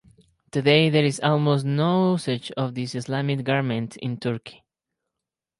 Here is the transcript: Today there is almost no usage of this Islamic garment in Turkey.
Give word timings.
Today 0.49 0.89
there 0.89 1.05
is 1.05 1.19
almost 1.19 1.63
no 1.63 2.13
usage 2.13 2.49
of 2.57 2.73
this 2.73 2.95
Islamic 2.95 3.43
garment 3.43 3.97
in 3.97 4.17
Turkey. 4.19 4.63